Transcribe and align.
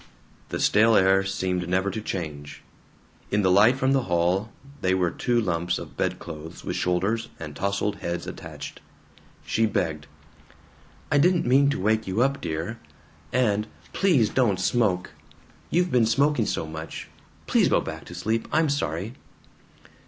The 0.49 0.59
stale 0.59 0.95
air 0.95 1.23
seemed 1.23 1.69
never 1.69 1.91
to 1.91 2.01
change. 2.01 2.63
In 3.29 3.43
the 3.43 3.51
light 3.51 3.75
from 3.77 3.91
the 3.91 4.01
hall 4.05 4.51
they 4.81 4.95
were 4.95 5.11
two 5.11 5.39
lumps 5.39 5.77
of 5.77 5.95
bedclothes 5.95 6.63
with 6.63 6.75
shoulders 6.75 7.29
and 7.39 7.55
tousled 7.55 7.97
heads 7.97 8.25
attached. 8.25 8.79
She 9.45 9.67
begged, 9.67 10.07
"I 11.11 11.19
didn't 11.19 11.45
mean 11.45 11.69
to 11.69 11.79
wake 11.79 12.07
you 12.07 12.21
up, 12.23 12.41
dear. 12.41 12.79
And 13.31 13.67
please 13.93 14.29
don't 14.31 14.59
smoke. 14.59 15.11
You've 15.69 15.91
been 15.91 16.07
smoking 16.07 16.47
so 16.47 16.65
much. 16.65 17.07
Please 17.45 17.67
go 17.67 17.79
back 17.79 18.03
to 18.05 18.15
sleep. 18.15 18.47
I'm 18.51 18.69
sorry." 18.69 19.13